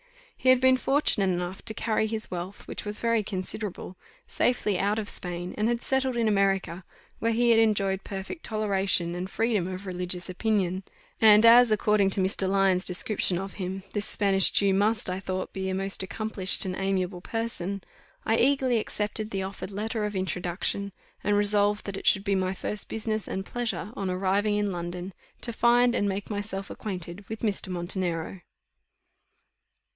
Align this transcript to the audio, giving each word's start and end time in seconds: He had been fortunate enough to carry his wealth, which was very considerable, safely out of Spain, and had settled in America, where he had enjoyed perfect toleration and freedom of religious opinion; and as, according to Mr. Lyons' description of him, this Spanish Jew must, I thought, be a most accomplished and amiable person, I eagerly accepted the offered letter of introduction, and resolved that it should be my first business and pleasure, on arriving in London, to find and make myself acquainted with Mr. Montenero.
He 0.35 0.49
had 0.49 0.59
been 0.59 0.77
fortunate 0.77 1.29
enough 1.31 1.63
to 1.65 1.75
carry 1.75 2.07
his 2.07 2.31
wealth, 2.31 2.67
which 2.67 2.83
was 2.83 2.99
very 2.99 3.21
considerable, 3.21 3.95
safely 4.27 4.79
out 4.79 4.97
of 4.97 5.07
Spain, 5.07 5.53
and 5.55 5.67
had 5.67 5.83
settled 5.83 6.17
in 6.17 6.27
America, 6.27 6.83
where 7.19 7.31
he 7.33 7.51
had 7.51 7.59
enjoyed 7.59 8.03
perfect 8.03 8.43
toleration 8.43 9.13
and 9.13 9.29
freedom 9.29 9.67
of 9.67 9.85
religious 9.85 10.27
opinion; 10.27 10.81
and 11.21 11.45
as, 11.45 11.69
according 11.69 12.09
to 12.09 12.19
Mr. 12.19 12.49
Lyons' 12.49 12.83
description 12.83 13.37
of 13.37 13.53
him, 13.53 13.83
this 13.93 14.07
Spanish 14.07 14.49
Jew 14.49 14.73
must, 14.73 15.07
I 15.07 15.19
thought, 15.19 15.53
be 15.53 15.69
a 15.69 15.75
most 15.75 16.01
accomplished 16.01 16.65
and 16.65 16.75
amiable 16.75 17.21
person, 17.21 17.83
I 18.25 18.37
eagerly 18.37 18.79
accepted 18.79 19.29
the 19.29 19.43
offered 19.43 19.69
letter 19.69 20.03
of 20.05 20.15
introduction, 20.15 20.91
and 21.23 21.37
resolved 21.37 21.85
that 21.85 21.97
it 21.97 22.07
should 22.07 22.23
be 22.23 22.33
my 22.33 22.55
first 22.55 22.89
business 22.89 23.27
and 23.27 23.45
pleasure, 23.45 23.91
on 23.95 24.09
arriving 24.09 24.55
in 24.55 24.71
London, 24.71 25.13
to 25.41 25.53
find 25.53 25.93
and 25.93 26.09
make 26.09 26.31
myself 26.31 26.71
acquainted 26.71 27.29
with 27.29 27.41
Mr. 27.41 27.67
Montenero. 27.67 28.41